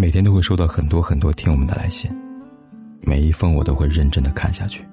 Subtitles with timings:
[0.00, 2.08] 每天都会收到很多很多听我们的来信，
[3.00, 4.86] 每一封我都会认真的看下去。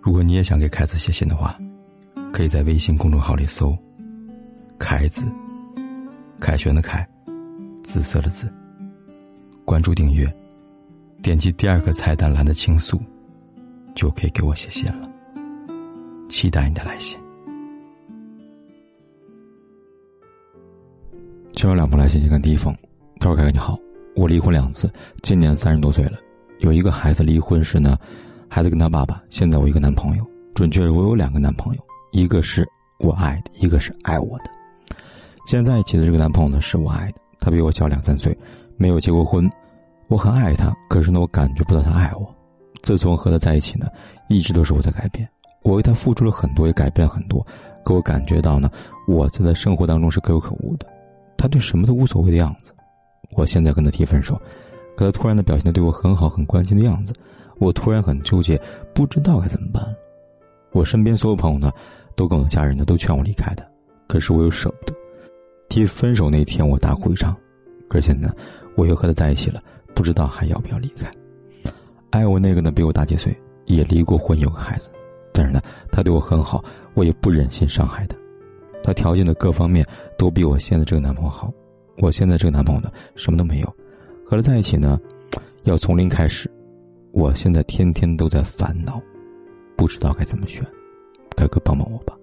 [0.00, 1.58] 如果你也想给凯子写信的话，
[2.32, 3.76] 可以在微信公众号里搜
[4.78, 5.22] “凯子”，
[6.38, 7.04] 凯旋的凯，
[7.82, 8.48] 紫色的紫。
[9.64, 10.32] 关注订阅，
[11.20, 13.02] 点击第二个菜单栏的倾诉，
[13.96, 15.10] 就可以给我写信了。
[16.28, 17.18] 期待你的来信。
[21.54, 22.72] 接有两封来信，先看第一封。
[23.18, 23.76] 他说：“凯哥你好。”
[24.16, 24.90] 我离婚两次，
[25.22, 26.12] 今年三十多岁了，
[26.60, 27.22] 有一个孩子。
[27.22, 27.98] 离婚时呢，
[28.48, 29.22] 孩子跟他爸爸。
[29.28, 31.80] 现在我一个男朋友，准确我有两个男朋友，
[32.12, 32.66] 一个是
[32.98, 34.44] 我爱的，一个是爱我的。
[35.46, 38.34] 现在在一起的这个男朋友呢，是我爱的，他比我小两三岁，
[38.78, 39.46] 没有结过婚。
[40.08, 42.26] 我很爱他，可是呢，我感觉不到他爱我。
[42.82, 43.86] 自从和他在一起呢，
[44.30, 45.28] 一直都是我在改变，
[45.62, 47.46] 我为他付出了很多，也改变了很多。
[47.84, 48.70] 可我感觉到呢，
[49.06, 50.86] 我在他生活当中是可有可无的，
[51.36, 52.72] 他对什么都无所谓的样子。
[53.32, 54.40] 我现在跟他提分手，
[54.96, 57.14] 可他突然的表现的对我很好、很关心的样子，
[57.58, 58.60] 我突然很纠结，
[58.94, 59.82] 不知道该怎么办。
[60.72, 61.72] 我身边所有朋友呢，
[62.14, 63.64] 都跟我家人呢都劝我离开他，
[64.06, 64.94] 可是我又舍不得。
[65.68, 67.36] 提分手那天我大哭一场，
[67.88, 68.30] 可是现在
[68.76, 69.60] 我又和他在一起了，
[69.94, 71.10] 不知道还要不要离开。
[72.10, 74.90] 爱我那个呢比我大几岁，也离过婚，有个孩子，
[75.32, 78.16] 但是呢他对我很好，我也不忍心伤害他。
[78.82, 79.84] 他条件的各方面
[80.16, 81.52] 都比我现在这个男朋友好。
[81.98, 83.66] 我现在这个男朋友呢，什么都没有，
[84.24, 85.00] 和他在一起呢，
[85.64, 86.50] 要从零开始。
[87.12, 89.00] 我现在天天都在烦恼，
[89.76, 90.62] 不知道该怎么选，
[91.34, 92.14] 大哥帮帮我吧。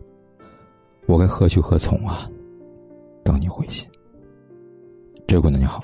[1.08, 2.30] 我该何去何从啊？
[3.24, 3.88] 等你回信。
[5.28, 5.84] 这位姑娘你好，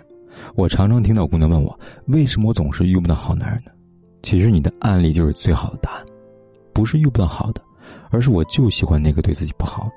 [0.55, 3.71] 我常常听到姑娘问我，为什么我总是遇不到好男人呢？
[4.21, 6.05] 其实你的案例就是最好的答案，
[6.73, 7.61] 不是遇不到好的，
[8.11, 9.91] 而是我就喜欢那个对自己不好的。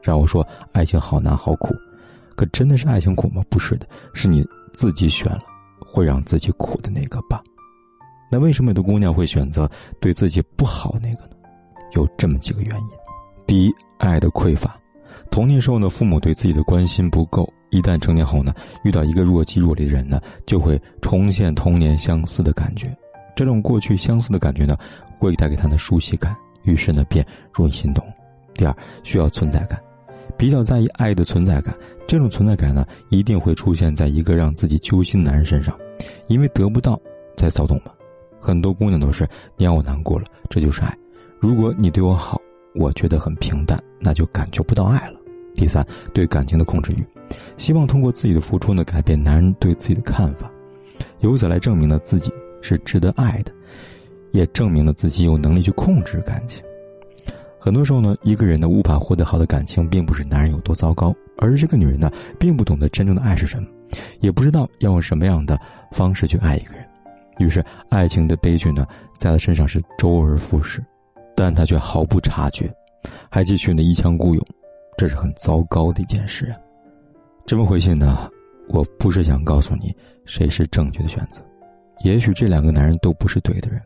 [0.00, 1.74] 让我说，爱情好难好苦。
[2.36, 3.42] 可真的是爱情苦吗？
[3.48, 5.42] 不是的，是你自己选了
[5.80, 7.42] 会让自己苦的那个吧。
[8.30, 11.36] 那为什么有的姑娘会选择对自己不好那个呢？
[11.92, 12.88] 有这么几个原因：
[13.46, 14.76] 第一，爱的匮乏。
[15.30, 22.94] 童年时候呢，父母对自己的关心不够，一旦成年后呢，遇到一个若即若离的人呢，就会重现童年相似的感觉。
[23.36, 24.76] 这种过去相似的感觉呢，
[25.18, 28.04] 会带给他的熟悉感，于是呢，便容易心动。
[28.54, 29.80] 第二，需要存在感。
[30.36, 31.74] 比较在意爱的存在感，
[32.06, 35.76] 这种存在感呢，一定会出现在一个让自己揪心的男人身上，
[36.26, 37.00] 因为得不到
[37.36, 37.92] 才骚动嘛。
[38.40, 40.94] 很多姑娘都是你让我难过了，这就是爱。
[41.38, 42.40] 如果你对我好，
[42.74, 45.18] 我觉得很平淡，那就感觉不到爱了。
[45.54, 47.06] 第三，对感情的控制欲，
[47.56, 50.50] 希望通过自己的付出呢，改变男人对自己的看法，
[51.20, 52.30] 由此来证明了自己
[52.60, 53.52] 是值得爱的，
[54.32, 56.62] 也证明了自己有能力去控制感情。
[57.64, 63.66] 很多时候呢，一个人呢无法获得好的感情，并不是男人有多糟糕，而是这个女人呢并不懂得真正的爱是什么，
[64.20, 65.58] 也不知道要用什么样的
[65.90, 66.86] 方式去爱一个人，
[67.38, 68.86] 于是爱情的悲剧呢
[69.16, 70.84] 在她身上是周而复始，
[71.34, 72.70] 但她却毫不察觉，
[73.30, 74.46] 还继续呢一腔孤勇，
[74.98, 76.58] 这是很糟糕的一件事啊。
[77.46, 78.30] 这封回信呢，
[78.68, 79.90] 我不是想告诉你
[80.26, 81.42] 谁是正确的选择，
[82.04, 83.80] 也许这两个男人都不是对的人。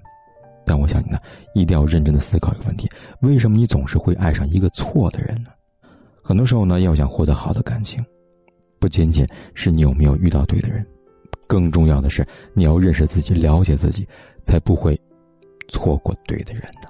[0.69, 1.19] 但我想你呢，
[1.55, 2.87] 一定要认真的思考一个问题：
[3.23, 5.49] 为什么你总是会爱上一个错的人呢？
[6.23, 8.05] 很多时候呢，要想获得好的感情，
[8.79, 10.87] 不仅仅是你有没有遇到对的人，
[11.47, 14.07] 更重要的是你要认识自己、了解自己，
[14.45, 14.95] 才不会
[15.69, 16.89] 错过对的人呢。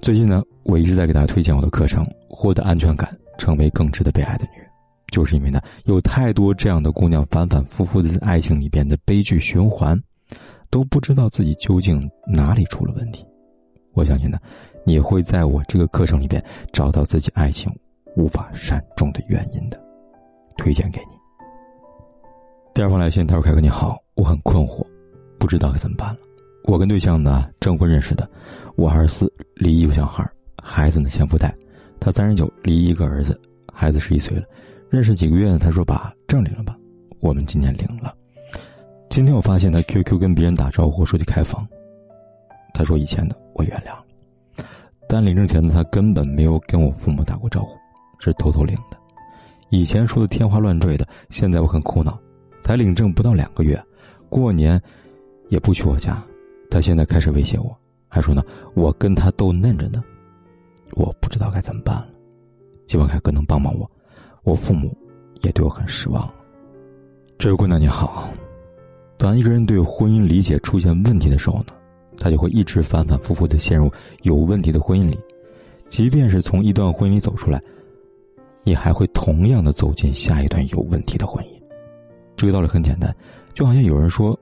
[0.00, 4.66] 最近呢，我一直在给大家推荐我的课程《获得安全感，成为更值得被爱的女人》，
[5.12, 10.00] 就是因为呢，有太多这样的姑娘反反复复的在爱情里边的悲剧循环。
[10.72, 13.22] 都不知道自己究竟哪里出了问题，
[13.92, 14.38] 我相信呢，
[14.86, 17.70] 你会在我这个课程里边找到自己爱情
[18.16, 19.78] 无法善终的原因的，
[20.56, 21.16] 推荐给你。
[22.72, 24.82] 第二封来信，他说：“凯哥你好，我很困惑，
[25.38, 26.20] 不知道该怎么办了。
[26.64, 28.26] 我跟对象呢征婚认识的，
[28.74, 30.26] 我二十四，离一个小孩，
[30.62, 31.54] 孩子呢先附带，
[32.00, 33.38] 他三十九，离一个儿子，
[33.70, 34.46] 孩子十一岁了。
[34.88, 36.74] 认识几个月呢，他说把证领了吧，
[37.20, 38.14] 我们今年领了。”
[39.12, 41.68] 今天我发现他 QQ 跟别人打招呼，说去开房。
[42.72, 43.94] 他说以前的我原谅，
[45.06, 47.76] 但领证前呢，他根本没有跟我父母打过招呼，
[48.18, 48.96] 是偷偷领的。
[49.68, 52.18] 以前说的天花乱坠的，现在我很苦恼。
[52.62, 53.78] 才领证不到两个月，
[54.30, 54.80] 过年
[55.50, 56.24] 也不去我家，
[56.70, 57.76] 他现在开始威胁我，
[58.08, 58.42] 还说呢
[58.72, 60.02] 我跟他都嫩着呢，
[60.94, 62.08] 我不知道该怎么办了。
[62.88, 63.90] 希望凯哥能帮帮我，
[64.42, 64.96] 我父母
[65.42, 66.32] 也对我很失望。
[67.36, 68.32] 这位姑娘你好。
[69.22, 71.66] 当一个人对婚姻理解出现问题的时候呢，
[72.18, 73.88] 他就会一直反反复复的陷入
[74.22, 75.16] 有问题的婚姻里，
[75.88, 77.62] 即便是从一段婚姻走出来，
[78.64, 81.50] 你还会同样的走进下一段有问题的婚姻。
[82.34, 83.14] 这个道理很简单，
[83.54, 84.36] 就好像有人说，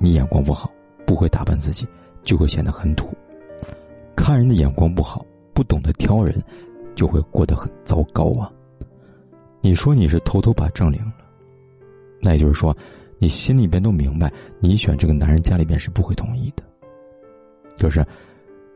[0.00, 0.68] 你眼光不好，
[1.06, 1.86] 不会打扮自己，
[2.24, 3.14] 就会显得很土。
[4.16, 6.42] 看人的眼光不好，不懂得挑人，
[6.96, 8.50] 就会过得很糟糕啊。
[9.60, 11.12] 你说你是偷偷把证领了，
[12.20, 12.76] 那也就是说，
[13.24, 14.30] 你心里边都明白，
[14.60, 16.62] 你选这个男人家里边是不会同意的。
[17.74, 18.04] 就是，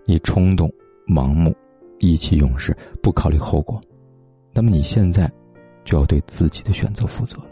[0.06, 0.72] 你冲动、
[1.06, 1.54] 盲目、
[1.98, 3.78] 意气用事，不考虑后果，
[4.54, 5.30] 那么你现在
[5.84, 7.44] 就要对自己的选择负责了。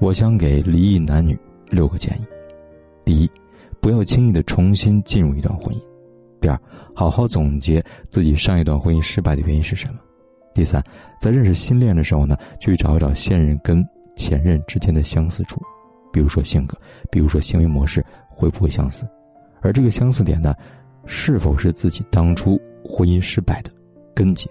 [0.00, 1.38] 我想给离异男女
[1.70, 2.24] 六个建议：
[3.04, 3.30] 第一，
[3.80, 5.80] 不要轻易的重新进入一段婚姻；
[6.40, 6.60] 第二，
[6.96, 7.80] 好好总结
[8.10, 10.00] 自己上一段婚姻失败的原因是什么；
[10.52, 10.82] 第三，
[11.20, 13.86] 在认识新恋的时候呢，去找一找现任跟
[14.18, 15.62] 前任之间的相似处，
[16.12, 16.76] 比如说性格，
[17.10, 19.08] 比如说行为模式会不会相似。
[19.60, 20.54] 而这个相似点呢，
[21.06, 23.70] 是否是自己当初婚姻失败的
[24.14, 24.50] 根结？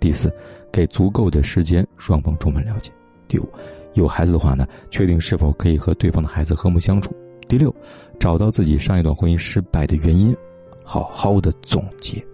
[0.00, 0.34] 第四，
[0.72, 2.90] 给足够的时间双方充分了解。
[3.28, 3.46] 第五，
[3.92, 7.14] 有孩子的话呢，确定是否可以和对方的孩子和睦相处。
[7.46, 7.74] 第六，
[8.18, 10.34] 找到自己上一段婚姻失败的原因，
[10.82, 12.24] 好好的总结。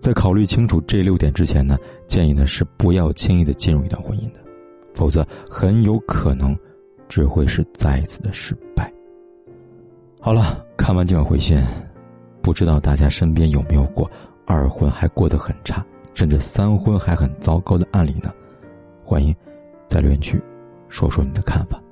[0.00, 1.78] 在考虑清楚这六点之前呢，
[2.08, 4.40] 建议呢是不要轻易的进入一段婚姻的，
[4.94, 6.56] 否则很有可能
[7.08, 8.92] 只会是再一次的失败。
[10.20, 11.60] 好了，看完今晚回信，
[12.40, 14.10] 不知道大家身边有没有过
[14.46, 15.84] 二婚还过得很差，
[16.14, 18.32] 甚至三婚还很糟糕的案例呢？
[19.04, 19.34] 欢迎
[19.88, 20.40] 在留言区
[20.88, 21.82] 说说你的看法，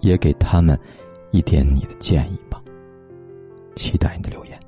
[0.00, 0.78] 也给他们
[1.30, 2.62] 一点你的建议吧。
[3.74, 4.58] 期待你的留言。